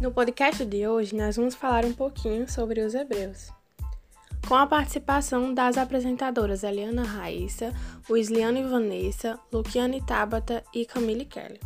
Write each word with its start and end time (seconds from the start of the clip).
No 0.00 0.10
podcast 0.10 0.64
de 0.64 0.88
hoje, 0.88 1.14
nós 1.14 1.36
vamos 1.36 1.54
falar 1.54 1.84
um 1.84 1.92
pouquinho 1.92 2.50
sobre 2.50 2.80
os 2.80 2.94
hebreus. 2.94 3.52
Com 4.48 4.54
a 4.54 4.66
participação 4.66 5.52
das 5.52 5.76
apresentadoras 5.76 6.64
Eliana 6.64 7.02
Raíssa, 7.02 7.70
Wisliane 8.08 8.62
Vanessa, 8.62 9.38
Luciane 9.52 10.00
Tabata 10.00 10.64
e 10.72 10.86
Camille 10.86 11.26
Kelly. 11.26 11.60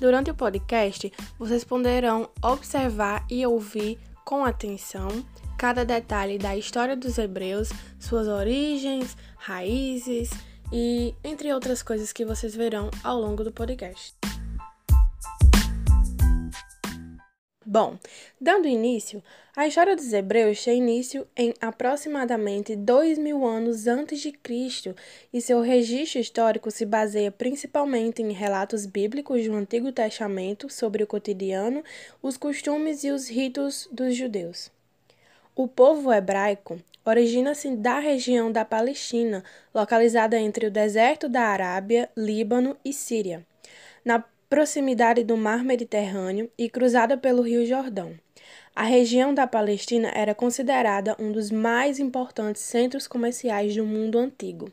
Durante 0.00 0.28
o 0.28 0.34
podcast, 0.34 1.12
vocês 1.38 1.62
poderão 1.62 2.28
observar 2.42 3.24
e 3.30 3.46
ouvir 3.46 3.96
com 4.24 4.44
atenção 4.44 5.24
cada 5.56 5.84
detalhe 5.84 6.38
da 6.38 6.56
história 6.56 6.96
dos 6.96 7.16
hebreus, 7.16 7.70
suas 7.96 8.26
origens, 8.26 9.16
raízes 9.36 10.30
e 10.72 11.14
entre 11.22 11.54
outras 11.54 11.80
coisas 11.80 12.12
que 12.12 12.24
vocês 12.24 12.56
verão 12.56 12.90
ao 13.04 13.20
longo 13.20 13.44
do 13.44 13.52
podcast. 13.52 14.21
Bom, 17.72 17.96
dando 18.38 18.68
início, 18.68 19.22
a 19.56 19.66
história 19.66 19.96
dos 19.96 20.12
Hebreus 20.12 20.62
tem 20.62 20.76
início 20.76 21.26
em 21.34 21.54
aproximadamente 21.58 22.76
dois 22.76 23.16
mil 23.16 23.46
anos 23.46 23.86
antes 23.86 24.20
de 24.20 24.30
Cristo 24.30 24.94
e 25.32 25.40
seu 25.40 25.62
registro 25.62 26.20
histórico 26.20 26.70
se 26.70 26.84
baseia 26.84 27.32
principalmente 27.32 28.20
em 28.20 28.30
relatos 28.30 28.84
bíblicos 28.84 29.46
do 29.46 29.54
Antigo 29.54 29.90
Testamento 29.90 30.70
sobre 30.70 31.02
o 31.02 31.06
cotidiano, 31.06 31.82
os 32.22 32.36
costumes 32.36 33.04
e 33.04 33.10
os 33.10 33.26
ritos 33.26 33.88
dos 33.90 34.14
judeus. 34.14 34.70
O 35.56 35.66
povo 35.66 36.12
hebraico 36.12 36.78
origina-se 37.06 37.74
da 37.74 37.98
região 37.98 38.52
da 38.52 38.66
Palestina, 38.66 39.42
localizada 39.74 40.38
entre 40.38 40.66
o 40.66 40.70
deserto 40.70 41.26
da 41.26 41.44
Arábia, 41.44 42.10
Líbano 42.14 42.76
e 42.84 42.92
Síria. 42.92 43.46
Na 44.04 44.22
proximidade 44.52 45.24
do 45.24 45.34
mar 45.34 45.64
Mediterrâneo 45.64 46.50
e 46.58 46.68
cruzada 46.68 47.16
pelo 47.16 47.40
Rio 47.40 47.64
Jordão. 47.64 48.12
A 48.76 48.82
região 48.82 49.32
da 49.32 49.46
Palestina 49.46 50.12
era 50.14 50.34
considerada 50.34 51.16
um 51.18 51.32
dos 51.32 51.50
mais 51.50 51.98
importantes 51.98 52.60
centros 52.60 53.08
comerciais 53.08 53.74
do 53.74 53.86
mundo 53.86 54.18
antigo. 54.18 54.70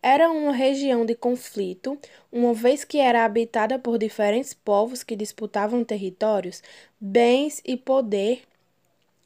Era 0.00 0.30
uma 0.30 0.52
região 0.52 1.04
de 1.04 1.16
conflito, 1.16 1.98
uma 2.30 2.54
vez 2.54 2.84
que 2.84 3.00
era 3.00 3.24
habitada 3.24 3.80
por 3.80 3.98
diferentes 3.98 4.54
povos 4.54 5.02
que 5.02 5.16
disputavam 5.16 5.82
territórios, 5.82 6.62
bens 7.00 7.60
e 7.64 7.76
poder, 7.76 8.42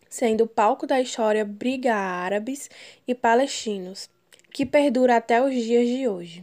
sendo 0.08 0.46
palco 0.46 0.86
da 0.86 0.98
história 0.98 1.44
briga 1.44 1.94
árabes 1.94 2.70
e 3.06 3.14
palestinos, 3.14 4.08
que 4.50 4.64
perdura 4.64 5.16
até 5.18 5.42
os 5.42 5.52
dias 5.52 5.86
de 5.86 6.08
hoje. 6.08 6.42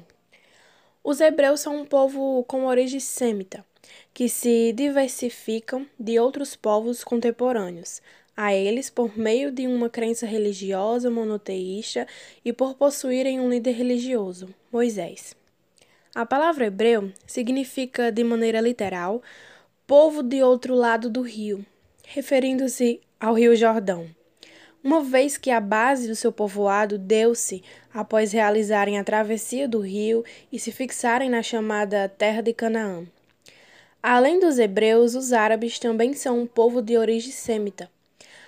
Os 1.06 1.22
hebreus 1.22 1.60
são 1.60 1.82
um 1.82 1.86
povo 1.86 2.44
com 2.46 2.66
origem 2.66 3.00
semita, 3.00 3.64
que 4.12 4.28
se 4.28 4.74
diversificam 4.74 5.86
de 6.00 6.18
outros 6.18 6.56
povos 6.56 7.04
contemporâneos, 7.04 8.02
a 8.36 8.56
eles 8.56 8.90
por 8.90 9.16
meio 9.16 9.52
de 9.52 9.68
uma 9.68 9.88
crença 9.88 10.26
religiosa 10.26 11.12
monoteísta 11.12 12.08
e 12.44 12.52
por 12.52 12.74
possuírem 12.74 13.40
um 13.40 13.52
líder 13.52 13.74
religioso, 13.74 14.50
Moisés. 14.72 15.36
A 16.16 16.26
palavra 16.26 16.66
hebreu 16.66 17.12
significa, 17.28 18.12
de 18.12 18.24
maneira 18.24 18.60
literal, 18.60 19.22
povo 19.86 20.24
de 20.24 20.42
outro 20.42 20.74
lado 20.74 21.08
do 21.08 21.22
rio, 21.22 21.64
referindo-se 22.08 23.00
ao 23.20 23.36
Rio 23.36 23.56
Jordão 23.56 24.10
uma 24.86 25.02
vez 25.02 25.36
que 25.36 25.50
a 25.50 25.60
base 25.60 26.08
do 26.08 26.16
seu 26.16 26.32
povoado 26.32 27.00
deu-se 27.00 27.64
após 27.92 28.32
realizarem 28.32 29.00
a 29.00 29.04
travessia 29.04 29.68
do 29.68 29.80
rio 29.80 30.24
e 30.52 30.60
se 30.60 30.72
fixarem 30.72 31.28
na 31.28 31.42
chamada 31.42 32.08
Terra 32.08 32.42
de 32.42 32.54
Canaã. 32.54 33.04
Além 34.04 34.40
dos 34.40 34.60
hebreus, 34.60 35.16
os 35.16 35.34
árabes 35.34 35.80
também 35.80 36.14
são 36.14 36.40
um 36.40 36.46
povo 36.46 36.84
de 36.84 36.96
origem 36.96 37.32
semita. 37.32 37.90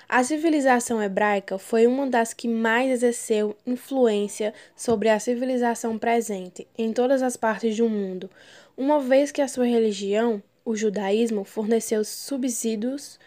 A 0.08 0.24
civilização 0.24 1.02
hebraica 1.02 1.58
foi 1.58 1.88
uma 1.88 2.06
das 2.06 2.36
que 2.36 2.48
mais 2.48 2.92
exerceu 2.92 3.58
influência 3.66 4.54
sobre 4.76 5.10
a 5.10 5.20
civilização 5.20 5.98
presente 5.98 6.68
em 6.78 6.94
todas 6.94 7.24
as 7.24 7.36
partes 7.36 7.76
do 7.76 7.90
mundo, 7.90 8.30
uma 8.78 9.00
vez 9.00 9.32
que 9.32 9.42
a 9.42 9.48
sua 9.48 9.66
religião, 9.66 10.42
o 10.64 10.76
judaísmo, 10.76 11.44
forneceu 11.44 12.06
subsídios 12.06 13.18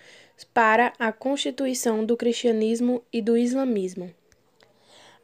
para 0.45 0.93
a 0.99 1.13
constituição 1.13 2.05
do 2.05 2.17
cristianismo 2.17 3.03
e 3.13 3.21
do 3.21 3.37
islamismo. 3.37 4.11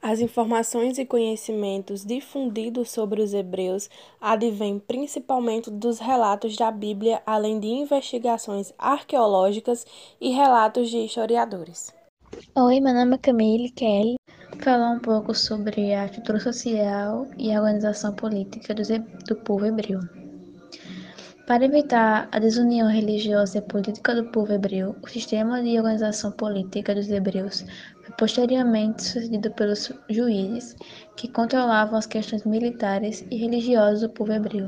As 0.02 0.20
informações 0.20 0.98
e 0.98 1.04
conhecimentos 1.04 2.04
difundidos 2.04 2.90
sobre 2.90 3.20
os 3.20 3.34
hebreus 3.34 3.90
advêm 4.20 4.78
principalmente 4.78 5.70
dos 5.70 5.98
relatos 5.98 6.54
da 6.56 6.70
Bíblia, 6.70 7.22
além 7.26 7.58
de 7.58 7.66
investigações 7.66 8.72
arqueológicas 8.78 9.84
e 10.20 10.30
relatos 10.30 10.90
de 10.90 10.98
historiadores. 10.98 11.92
Oi, 12.54 12.80
meu 12.80 12.94
nome 12.94 13.16
é 13.16 13.18
Camille 13.18 13.70
Kelly. 13.70 14.16
Vou 14.52 14.60
falar 14.60 14.92
um 14.92 15.00
pouco 15.00 15.34
sobre 15.34 15.92
a 15.92 16.04
estrutura 16.04 16.40
social 16.40 17.26
e 17.36 17.52
a 17.52 17.60
organização 17.60 18.14
política 18.14 18.74
do 18.74 19.36
povo 19.36 19.66
hebreu. 19.66 20.00
Para 21.46 21.64
evitar 21.64 22.28
a 22.32 22.40
desunião 22.40 22.88
religiosa 22.88 23.58
e 23.58 23.62
política 23.62 24.12
do 24.16 24.24
povo 24.32 24.52
hebreu, 24.52 24.96
o 25.00 25.08
sistema 25.08 25.62
de 25.62 25.78
organização 25.78 26.32
política 26.32 26.92
dos 26.92 27.08
hebreus 27.08 27.64
foi 28.02 28.16
posteriormente 28.18 29.04
sucedido 29.04 29.52
pelos 29.52 29.92
juízes, 30.10 30.74
que 31.14 31.28
controlavam 31.28 31.96
as 31.96 32.06
questões 32.06 32.44
militares 32.44 33.24
e 33.30 33.36
religiosas 33.36 34.00
do 34.00 34.10
povo 34.10 34.32
hebreu. 34.32 34.66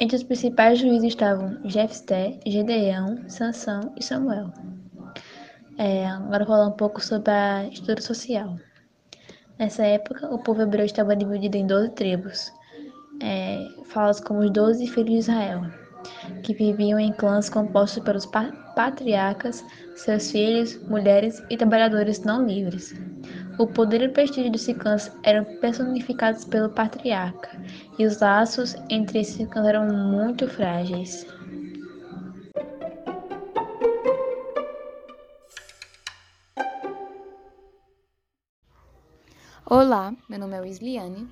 Entre 0.00 0.16
os 0.16 0.24
principais 0.24 0.80
juízes 0.80 1.10
estavam 1.10 1.56
Jefté, 1.64 2.40
Gedeão, 2.44 3.28
Sansão 3.28 3.92
e 3.96 4.02
Samuel. 4.02 4.52
É, 5.78 6.08
agora 6.08 6.44
vou 6.44 6.56
falar 6.56 6.66
um 6.66 6.76
pouco 6.76 7.00
sobre 7.00 7.30
a 7.30 7.68
estrutura 7.68 8.02
social. 8.02 8.56
Nessa 9.56 9.84
época, 9.84 10.26
o 10.34 10.40
povo 10.40 10.60
hebreu 10.60 10.84
estava 10.84 11.14
dividido 11.14 11.56
em 11.56 11.68
12 11.68 11.90
tribos, 11.90 12.52
é, 13.20 13.66
falas 13.84 14.20
como 14.20 14.40
os 14.40 14.50
doze 14.50 14.86
filhos 14.86 15.10
de 15.10 15.16
Israel, 15.18 15.62
que 16.42 16.54
viviam 16.54 16.98
em 16.98 17.12
clãs 17.12 17.48
compostos 17.48 18.02
pelos 18.02 18.26
patriarcas, 18.26 19.64
seus 19.96 20.30
filhos, 20.30 20.80
mulheres 20.88 21.42
e 21.50 21.56
trabalhadores 21.56 22.22
não 22.24 22.46
livres. 22.46 22.94
O 23.58 23.66
poder 23.66 24.02
e 24.02 24.06
o 24.06 24.12
prestígio 24.12 24.52
desses 24.52 24.76
clãs 24.76 25.10
eram 25.24 25.44
personificados 25.60 26.44
pelo 26.44 26.70
patriarca, 26.70 27.50
e 27.98 28.06
os 28.06 28.20
laços 28.20 28.76
entre 28.88 29.20
esses 29.20 29.46
clãs 29.48 29.66
eram 29.66 29.86
muito 29.88 30.46
frágeis. 30.48 31.26
Olá, 39.66 40.14
meu 40.30 40.38
nome 40.38 40.56
é 40.56 40.60
Wisliane 40.62 41.28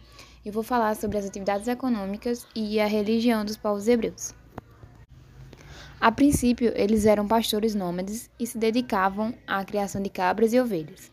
e 0.47 0.51
vou 0.53 0.63
falar 0.63 0.95
sobre 0.95 1.19
as 1.19 1.27
atividades 1.27 1.67
econômicas 1.67 2.47
e 2.55 2.79
a 2.79 2.87
religião 2.87 3.45
dos 3.45 3.57
povos 3.57 3.89
hebreus. 3.89 4.33
A 6.01 6.13
princípio, 6.13 6.73
eles 6.77 7.05
eram 7.05 7.27
pastores 7.27 7.75
nômades 7.75 8.31
e 8.39 8.47
se 8.47 8.57
dedicavam 8.57 9.35
à 9.45 9.65
criação 9.65 10.01
de 10.01 10.09
cabras 10.09 10.53
e 10.53 10.61
ovelhas. 10.61 11.11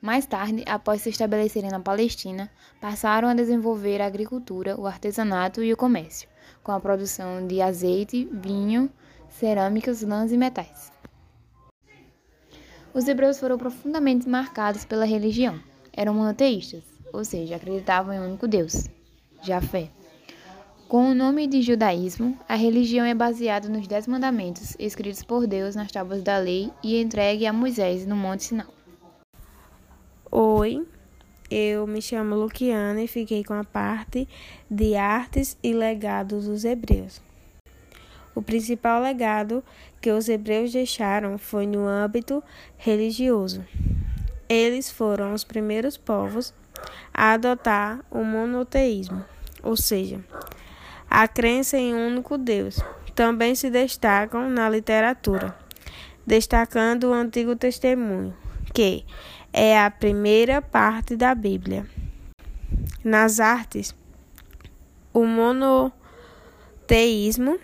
Mais 0.00 0.24
tarde, 0.24 0.64
após 0.66 1.02
se 1.02 1.10
estabelecerem 1.10 1.70
na 1.70 1.78
Palestina, 1.78 2.50
passaram 2.80 3.28
a 3.28 3.34
desenvolver 3.34 4.00
a 4.00 4.06
agricultura, 4.06 4.80
o 4.80 4.86
artesanato 4.86 5.62
e 5.62 5.70
o 5.74 5.76
comércio, 5.76 6.26
com 6.62 6.72
a 6.72 6.80
produção 6.80 7.46
de 7.46 7.60
azeite, 7.60 8.26
vinho, 8.32 8.90
cerâmicas, 9.28 10.00
lãs 10.00 10.32
e 10.32 10.38
metais. 10.38 10.90
Os 12.94 13.06
hebreus 13.06 13.38
foram 13.38 13.58
profundamente 13.58 14.26
marcados 14.26 14.86
pela 14.86 15.04
religião 15.04 15.60
eram 15.92 16.14
monoteístas, 16.14 16.84
ou 17.12 17.24
seja, 17.24 17.56
acreditavam 17.56 18.14
em 18.14 18.20
um 18.20 18.28
único 18.28 18.48
Deus, 18.48 18.88
Jafé. 19.42 19.90
Com 20.88 21.10
o 21.10 21.14
nome 21.14 21.46
de 21.46 21.62
judaísmo, 21.62 22.36
a 22.48 22.56
religião 22.56 23.06
é 23.06 23.14
baseada 23.14 23.68
nos 23.68 23.86
Dez 23.86 24.08
Mandamentos 24.08 24.74
escritos 24.76 25.22
por 25.22 25.46
Deus 25.46 25.76
nas 25.76 25.92
tábuas 25.92 26.22
da 26.22 26.36
lei 26.38 26.68
e 26.82 27.00
entregue 27.00 27.46
a 27.46 27.52
Moisés 27.52 28.04
no 28.04 28.16
Monte 28.16 28.44
Sinai. 28.44 28.66
Oi, 30.32 30.84
eu 31.48 31.86
me 31.86 32.02
chamo 32.02 32.34
Luciana 32.34 33.02
e 33.02 33.06
fiquei 33.06 33.44
com 33.44 33.54
a 33.54 33.62
parte 33.62 34.28
de 34.68 34.96
artes 34.96 35.56
e 35.62 35.72
legados 35.72 36.46
dos 36.46 36.64
hebreus. 36.64 37.20
O 38.34 38.42
principal 38.42 39.02
legado 39.02 39.62
que 40.00 40.10
os 40.10 40.28
hebreus 40.28 40.72
deixaram 40.72 41.36
foi 41.38 41.66
no 41.66 41.86
âmbito 41.86 42.42
religioso. 42.76 43.64
Eles 44.48 44.90
foram 44.90 45.34
os 45.34 45.44
primeiros 45.44 45.96
povos 45.96 46.54
a 47.12 47.32
adotar 47.32 48.00
o 48.10 48.24
monoteísmo, 48.24 49.22
ou 49.62 49.76
seja, 49.76 50.24
a 51.08 51.28
crença 51.28 51.76
em 51.76 51.94
um 51.94 52.08
único 52.08 52.38
Deus. 52.38 52.80
Também 53.14 53.54
se 53.54 53.68
destacam 53.70 54.48
na 54.48 54.70
literatura, 54.70 55.54
destacando 56.26 57.04
o 57.04 57.12
Antigo 57.12 57.54
Testemunho, 57.56 58.34
que 58.72 59.04
é 59.52 59.78
a 59.78 59.90
primeira 59.90 60.62
parte 60.62 61.14
da 61.16 61.34
Bíblia. 61.34 61.86
Nas 63.04 63.40
artes, 63.40 63.94
o 65.12 65.26
monoteísmo 65.26 67.58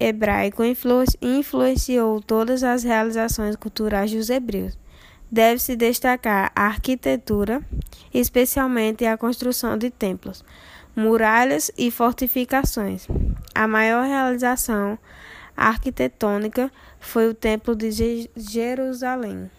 hebraico 0.00 0.64
influ 0.64 1.04
influenciou 1.20 2.20
todas 2.20 2.64
as 2.64 2.82
realizações 2.82 3.54
culturais 3.54 4.10
dos 4.10 4.28
hebreus. 4.28 4.76
Deve-se 5.32 5.74
destacar 5.76 6.52
a 6.54 6.66
arquitetura, 6.66 7.62
especialmente 8.12 9.06
a 9.06 9.16
construção 9.16 9.78
de 9.78 9.88
templos, 9.88 10.44
muralhas 10.94 11.70
e 11.78 11.90
fortificações. 11.90 13.08
A 13.54 13.66
maior 13.66 14.04
realização 14.04 14.98
arquitetônica 15.56 16.70
foi 17.00 17.30
o 17.30 17.34
Templo 17.34 17.74
de 17.74 18.28
Jerusalém. 18.36 19.50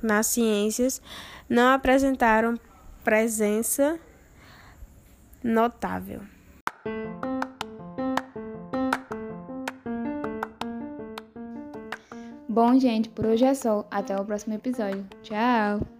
Nas 0.00 0.28
ciências, 0.28 1.02
não 1.48 1.72
apresentaram 1.72 2.54
presença 3.02 3.98
notável. 5.42 6.20
Bom, 12.56 12.80
gente, 12.80 13.10
por 13.10 13.26
hoje 13.26 13.44
é 13.44 13.52
só. 13.52 13.86
Até 13.90 14.18
o 14.18 14.24
próximo 14.24 14.54
episódio. 14.54 15.06
Tchau! 15.22 15.95